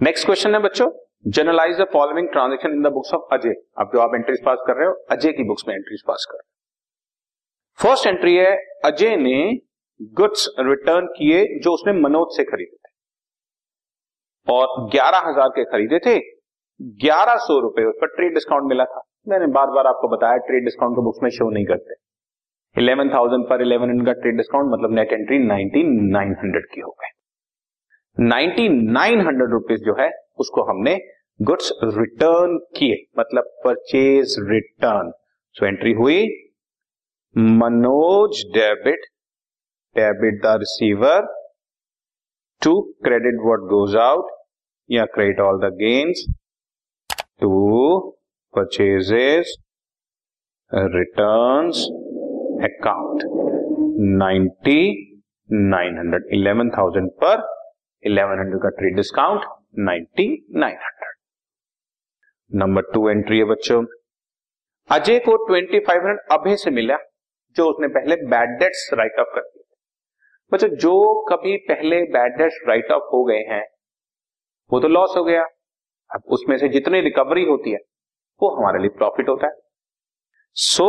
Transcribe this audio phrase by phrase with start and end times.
[0.00, 0.86] Next question है बच्चों.
[1.28, 4.76] Journalise the following transaction in the books of Ajay अब जो आप एंट्रीज पास कर
[4.76, 6.36] रहे हो अजय की बुक्स में एंट्रीज पास कर.
[6.36, 6.44] रहे
[7.78, 9.34] फ़र्स्ट एंट्री है अजय ने
[10.20, 12.92] गुड्स रिटर्न किए जो उसने मनोज से खरीदे थे.
[14.46, 16.18] और ग्यारह हज़ार के खरीदे थे.
[17.04, 19.02] ग्यारह सौ रुपए उस पर ट्रेड डिस्काउंट मिला था.
[19.28, 22.00] मैंने बार बार आपको बताया ट्रेड डिस्काउंट को बुक्स में शो नहीं करते.
[22.76, 26.80] इलेवन थाउज़ेंड पर इलेवन हंड्रेड का ट्रेड डिस्काउंट मतलब net entry nineteen nine hundred की
[26.80, 27.09] हो गई.
[28.16, 30.98] नाइनटी नाइन हंड्रेड रुपीज़ जो है, उसको हमने
[31.40, 35.12] गुड्स रिटर्न किए मतलब परचेज रिटर्न।
[35.56, 36.22] सो एंट्री हुई।
[37.36, 39.04] Manoj debit
[39.96, 41.26] debit the receiver,
[42.62, 44.30] to credit what goes out,
[44.90, 46.24] या credit all the gains,
[47.40, 47.98] to
[48.54, 49.56] purchases,
[50.72, 51.84] returns
[52.64, 53.22] account.
[54.18, 54.82] Ninety
[55.50, 57.48] nine hundred, eleven thousand पर
[58.02, 59.44] eleven hundred का trade discount
[59.78, 61.16] ninety nine hundred
[62.50, 63.84] number two entry है बच्चों।
[64.90, 66.96] अजय को twenty five hundred अभय से मिला,
[67.56, 69.64] जो उसने पहले बैड डेट्स राइट ऑफ़ कर दिए
[70.52, 73.62] बच्चों, जो कभी पहले बैड डेट्स राइट ऑफ़ हो गए हैं,
[74.70, 75.42] वो तो लॉस हो गया।
[76.10, 77.78] अब उसमें से जितनी रिकवरी होती है,
[78.40, 79.52] वो हमारे लिए प्रॉफिट होता है।
[80.56, 80.88] So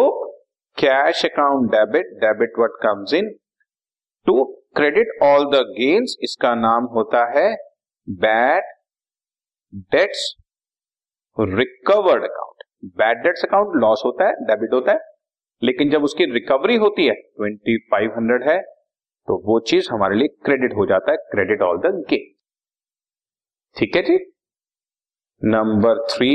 [0.77, 3.29] cash account debit debit what comes in
[4.27, 4.43] to
[4.75, 7.47] credit all the gains इसका नाम होता है
[8.07, 8.63] bad
[9.91, 10.23] debts
[11.37, 12.63] recovered account
[12.97, 14.99] bad debts account loss होता है डेबिट होता है,
[15.61, 18.59] लेकिन जब उसकी रिकवरी होती है ट्वेंटी फाइव हंड्रेड है
[19.27, 22.31] तो वो चीज़ हमारे लिए क्रेडिट हो जाता है क्रेडिट ऑल द गेन
[23.75, 24.17] ठीक है जी?
[25.41, 26.31] Number three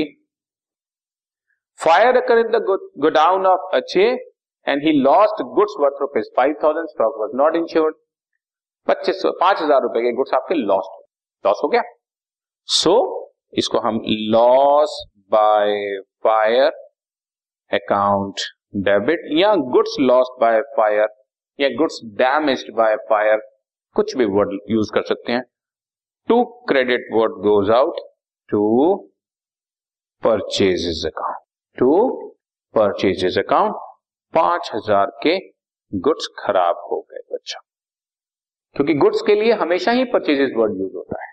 [1.80, 2.64] fire occur in the
[3.00, 4.06] godown of अचे
[4.66, 7.96] and he lost goods worth rupees five thousand stock was not insured
[8.86, 11.00] पच्चीस सौ पाँच हज़ार रुपए के गुड्स आपके लॉस्ट
[11.44, 11.82] लॉस हो गया।
[12.68, 14.00] सो so, इसको हम
[14.32, 16.70] loss by fire
[17.70, 18.40] account
[18.84, 21.08] debit या गुड्स लॉस्ट बाय फायर
[21.58, 23.40] या गुड्स डैमेज बाय फायर
[23.96, 25.42] कुछ भी वर्ड यूज़ कर सकते हैं।
[26.28, 28.00] To credit what goes out
[28.48, 28.62] to
[30.22, 31.44] purchases account
[31.78, 31.92] to
[32.74, 33.74] purchases account
[34.34, 35.38] पाँच हज़ार के
[35.92, 37.15] गुड्स खराब हो गए।
[38.76, 41.32] क्योंकि गुड्स के लिए हमेशा ही परचेजेस वर्ड यूज़ होता है।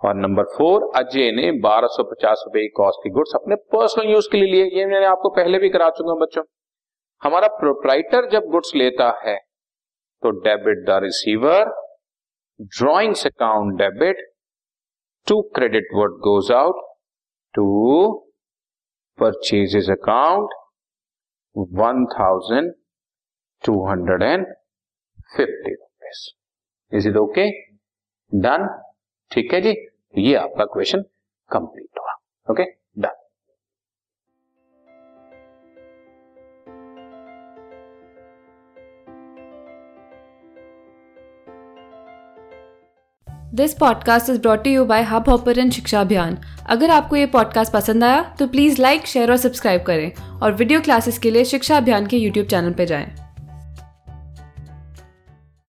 [0.00, 4.10] और नंबर फोर अजय ने बारह सौ पचास रुपए की कॉस्ट की गुड्स अपने पर्सनल
[4.10, 6.42] यूज़ के लिए लिए। ये मैंने आपको पहले भी करा चुका बच्चों।
[7.22, 9.36] हमारा प्रोप्राइटर जब गुड्स लेता है
[10.22, 11.72] तो debit the receiver
[12.78, 14.22] drawings account debit
[15.26, 16.86] to credit what goes out
[17.54, 17.66] to
[19.18, 20.54] purchases account
[21.80, 22.72] one thousand
[23.62, 24.46] two hundred and
[25.36, 25.74] fifty
[26.08, 27.50] rupees is it okay
[28.40, 28.84] done
[29.30, 29.70] ठीक है जी?
[30.18, 31.02] ये आपका क्वेश्चन
[31.52, 32.12] कंप्लीट हुआ।
[32.50, 32.64] Okay
[32.98, 33.14] done
[43.54, 48.04] this podcast is brought you by Hub Hopper शिक्षा अभियान अगर आपको ये पॉडकास्ट पसंद
[48.04, 52.06] आया तो प्लीज़ लाइक शेयर और सब्सक्राइब करें और वीडियो क्लासेस के लिए शिक्षा अभियान
[52.06, 53.27] के यूट्यूब चैनल पर जाएँ।